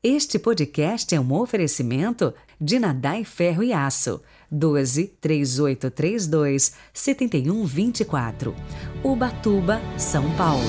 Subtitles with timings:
[0.00, 8.54] Este podcast é um oferecimento de Nadai Ferro e Aço, 12 3832 7124,
[9.02, 10.62] Ubatuba, São Paulo.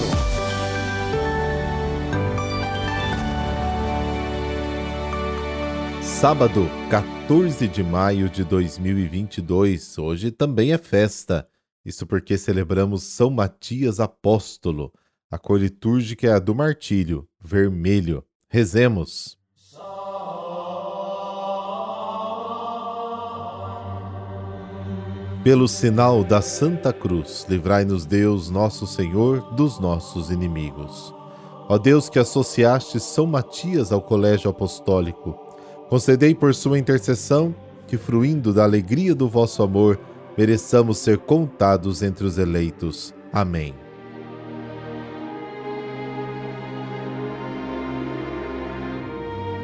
[6.02, 11.48] Sábado, 14 de maio de 2022, hoje também é festa.
[11.86, 14.92] Isso porque celebramos São Matias Apóstolo.
[15.30, 18.26] A cor litúrgica é a do martírio, vermelho.
[18.52, 19.38] Rezemos.
[25.44, 31.14] Pelo sinal da Santa Cruz, livrai-nos Deus, nosso Senhor, dos nossos inimigos.
[31.68, 35.38] Ó Deus que associaste São Matias ao colégio apostólico,
[35.88, 37.54] concedei por sua intercessão
[37.88, 40.00] que, fruindo da alegria do vosso amor,
[40.36, 43.14] mereçamos ser contados entre os eleitos.
[43.32, 43.76] Amém.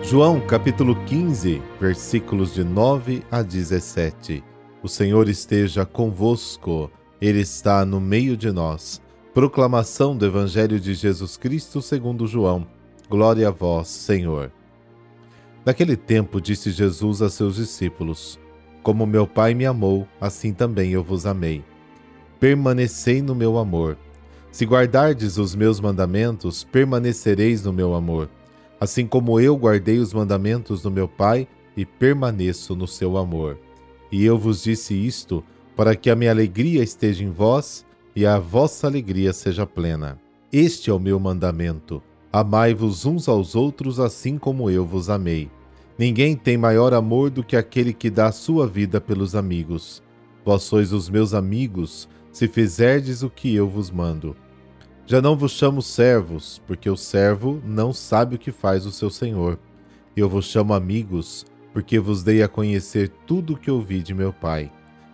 [0.07, 4.43] João capítulo 15, versículos de 9 a 17.
[4.83, 9.01] O Senhor esteja convosco, Ele está no meio de nós.
[9.33, 12.67] Proclamação do Evangelho de Jesus Cristo segundo João.
[13.09, 14.51] Glória a vós, Senhor.
[15.65, 18.39] Naquele tempo disse Jesus a seus discípulos:
[18.83, 21.63] Como meu Pai me amou, assim também eu vos amei.
[22.39, 23.97] Permanecei no meu amor.
[24.51, 28.29] Se guardardes os meus mandamentos, permanecereis no meu amor
[28.85, 33.57] assim como eu guardei os mandamentos do meu Pai e permaneço no seu amor.
[34.11, 35.43] E eu vos disse isto
[35.75, 40.17] para que a minha alegria esteja em vós e a vossa alegria seja plena.
[40.53, 45.49] Este é o meu mandamento: amai-vos uns aos outros assim como eu vos amei.
[45.97, 50.03] Ninguém tem maior amor do que aquele que dá a sua vida pelos amigos.
[50.45, 54.35] Vós sois os meus amigos, se fizerdes o que eu vos mando.
[55.07, 59.11] Já não vos chamo servos, porque o servo não sabe o que faz o seu
[59.11, 59.59] senhor.
[60.17, 64.33] Eu vos chamo amigos, porque vos dei a conhecer tudo o que ouvi de meu
[64.33, 64.71] Pai.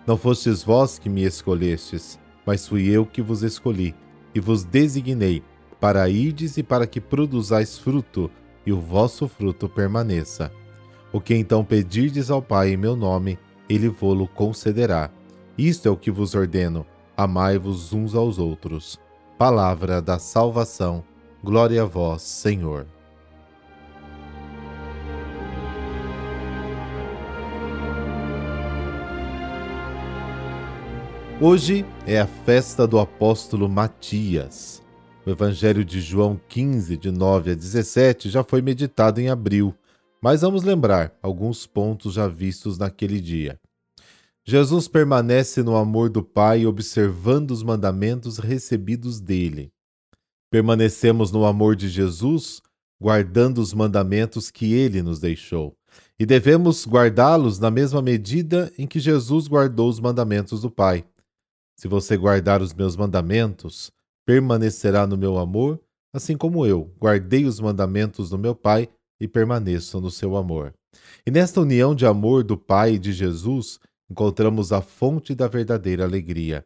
[0.08, 3.94] Não fostes vós que me escolhestes, mas fui eu que vos escolhi,
[4.34, 5.44] e vos designei,
[5.78, 8.31] para irdes e para que produzais fruto,
[8.66, 10.53] e o vosso fruto permaneça.
[11.12, 13.38] O que então pedirdes ao Pai em meu nome,
[13.68, 15.12] ele vô-lo concederá.
[15.57, 16.85] Isto é o que vos ordeno:
[17.18, 18.97] amai-vos uns aos outros.
[19.41, 21.03] Palavra da salvação.
[21.44, 22.85] Glória a vós, Senhor.
[31.41, 34.84] Hoje é a festa do apóstolo Matias.
[35.25, 39.74] O Evangelho de João 15, de 9 a 17, já foi meditado em abril,
[40.22, 43.59] mas vamos lembrar alguns pontos já vistos naquele dia.
[44.51, 49.72] Jesus permanece no amor do Pai, observando os mandamentos recebidos dele.
[50.51, 52.62] Permanecemos no amor de Jesus,
[53.01, 55.73] guardando os mandamentos que ele nos deixou.
[56.19, 61.06] E devemos guardá-los na mesma medida em que Jesus guardou os mandamentos do Pai.
[61.79, 63.89] Se você guardar os meus mandamentos,
[64.25, 65.79] permanecerá no meu amor,
[66.13, 70.73] assim como eu guardei os mandamentos do meu Pai e permaneço no seu amor.
[71.25, 73.79] E nesta união de amor do Pai e de Jesus,
[74.11, 76.66] encontramos a fonte da verdadeira alegria.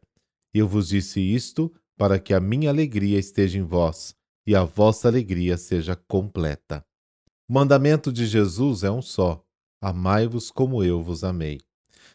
[0.51, 4.16] Eu vos disse isto para que a minha alegria esteja em vós
[4.47, 6.84] e a vossa alegria seja completa.
[7.47, 9.45] O mandamento de Jesus é um só:
[9.79, 11.59] amai-vos como eu vos amei.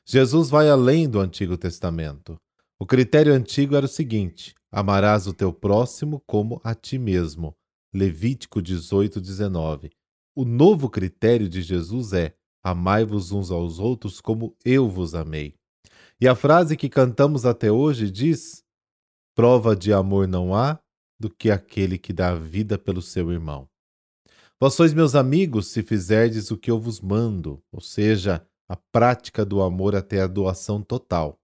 [0.05, 2.37] Jesus vai além do Antigo Testamento.
[2.77, 7.55] O critério antigo era o seguinte: amarás o teu próximo como a ti mesmo.
[7.95, 9.91] Levítico 18, 19.
[10.35, 15.55] O novo critério de Jesus é: Amai-vos uns aos outros como eu vos amei.
[16.21, 18.63] E a frase que cantamos até hoje diz:
[19.35, 20.79] Prova de amor não há
[21.19, 23.69] do que aquele que dá a vida pelo seu irmão.
[24.61, 29.45] Vós sois meus amigos se fizerdes o que eu vos mando, ou seja, a prática
[29.45, 31.41] do amor até a doação total.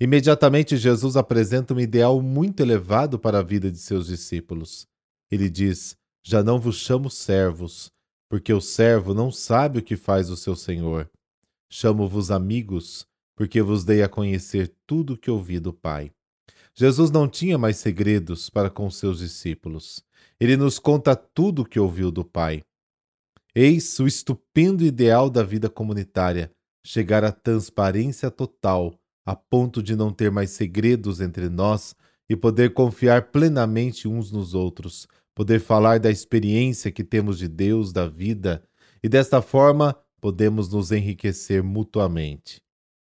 [0.00, 4.88] Imediatamente Jesus apresenta um ideal muito elevado para a vida de seus discípulos.
[5.30, 7.92] Ele diz: Já não vos chamo servos,
[8.30, 11.10] porque o servo não sabe o que faz o seu senhor.
[11.68, 13.04] Chamo-vos amigos,
[13.34, 16.12] porque vos dei a conhecer tudo o que ouvi do Pai.
[16.72, 20.04] Jesus não tinha mais segredos para com seus discípulos.
[20.38, 22.62] Ele nos conta tudo o que ouviu do Pai.
[23.52, 26.52] Eis o estupendo ideal da vida comunitária:
[26.86, 28.94] chegar à transparência total,
[29.26, 31.96] a ponto de não ter mais segredos entre nós
[32.28, 35.08] e poder confiar plenamente uns nos outros,
[35.40, 38.62] poder falar da experiência que temos de Deus, da vida,
[39.02, 42.60] e desta forma podemos nos enriquecer mutuamente.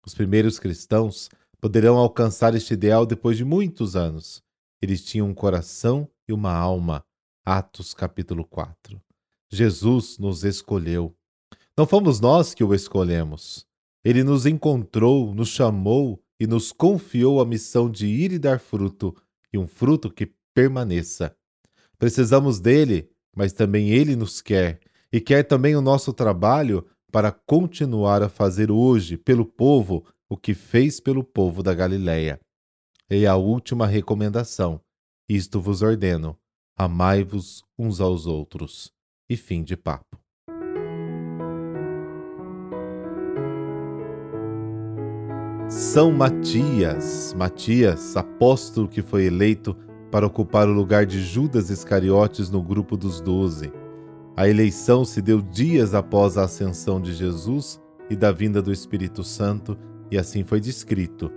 [0.05, 4.43] Os primeiros cristãos poderão alcançar este ideal depois de muitos anos.
[4.83, 7.03] Eles tinham um coração e uma alma.
[7.47, 9.01] Atos capítulo 4.
[9.51, 11.17] Jesus nos escolheu.
[11.75, 13.65] Não fomos nós que o escolhemos.
[14.05, 19.17] Ele nos encontrou, nos chamou e nos confiou a missão de ir e dar fruto,
[19.51, 21.35] e um fruto que permaneça.
[21.99, 24.81] Precisamos dele, mas também ele nos quer,
[25.13, 30.55] e quer também o nosso trabalho para continuar a fazer hoje pelo povo o que
[30.55, 32.39] fez pelo povo da Galiléia.
[33.11, 34.81] E a última recomendação:
[35.29, 36.39] isto vos ordeno:
[36.77, 38.93] amai-vos uns aos outros.
[39.31, 40.19] E fim de papo.
[45.69, 49.77] São Matias, Matias, apóstolo que foi eleito
[50.11, 53.73] para ocupar o lugar de Judas Iscariotes no grupo dos doze.
[54.37, 59.23] A eleição se deu dias após a ascensão de Jesus e da vinda do Espírito
[59.25, 59.77] Santo,
[60.11, 61.31] e assim foi descrito.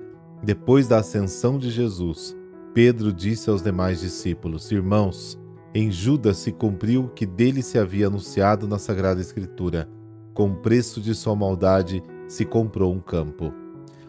[0.44, 2.36] Depois da ascensão de Jesus,
[2.74, 5.38] Pedro disse aos demais discípulos: Irmãos,
[5.74, 9.90] em Judas se cumpriu o que dele se havia anunciado na Sagrada Escritura:
[10.34, 13.54] com o preço de sua maldade se comprou um campo.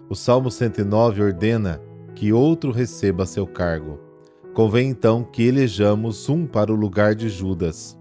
[0.09, 1.81] O Salmo 109 ordena
[2.15, 4.12] que outro receba seu cargo.
[4.55, 7.99] Convém então que elejamos um para o lugar de Judas.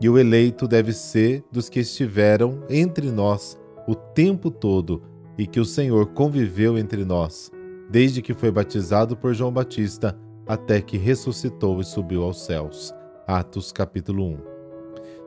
[0.00, 5.02] E o eleito deve ser dos que estiveram entre nós o tempo todo
[5.36, 7.50] e que o Senhor conviveu entre nós,
[7.90, 12.94] desde que foi batizado por João Batista até que ressuscitou e subiu aos céus.
[13.26, 14.38] Atos capítulo 1.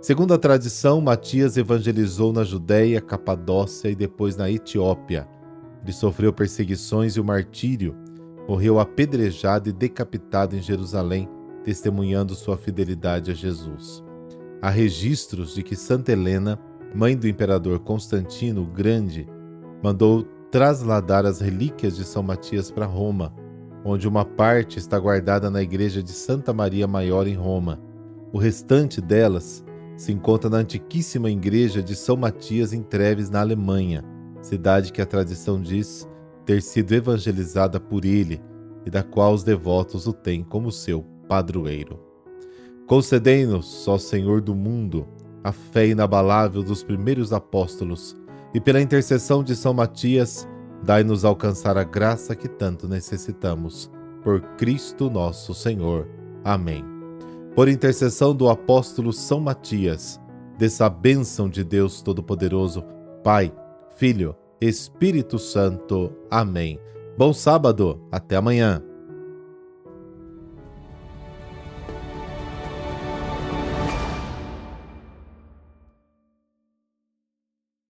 [0.01, 5.27] Segundo a tradição, Matias evangelizou na Judéia, Capadócia e depois na Etiópia
[5.83, 7.95] ele sofreu perseguições e o martírio,
[8.47, 11.29] morreu apedrejado e decapitado em Jerusalém,
[11.63, 14.03] testemunhando sua fidelidade a Jesus.
[14.61, 16.59] Há registros de que Santa Helena,
[16.93, 19.27] mãe do imperador Constantino o Grande,
[19.81, 23.33] mandou trasladar as relíquias de São Matias para Roma,
[23.83, 27.81] onde uma parte está guardada na igreja de Santa Maria Maior em Roma.
[28.31, 29.63] O restante delas
[29.97, 34.03] se encontra na antiquíssima igreja de São Matias em Treves, na Alemanha
[34.43, 36.07] cidade que a tradição diz
[36.45, 38.41] ter sido evangelizada por ele
[38.85, 41.99] e da qual os devotos o têm como seu padroeiro.
[42.85, 45.07] Concedei-nos, ó Senhor do mundo,
[45.43, 48.15] a fé inabalável dos primeiros apóstolos
[48.53, 50.47] e pela intercessão de São Matias,
[50.83, 53.89] dai-nos alcançar a graça que tanto necessitamos.
[54.21, 56.07] Por Cristo nosso Senhor.
[56.43, 56.85] Amém.
[57.55, 60.19] Por intercessão do apóstolo São Matias,
[60.57, 62.83] dessa bênção de Deus Todo-Poderoso,
[63.23, 63.51] Pai,
[63.97, 66.11] Filho, Espírito Santo.
[66.31, 66.79] Amém.
[67.17, 68.81] Bom sábado, até amanhã.